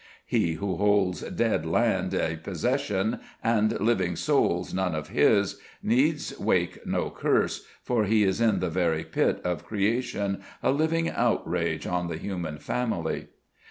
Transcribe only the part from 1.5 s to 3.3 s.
land a possession,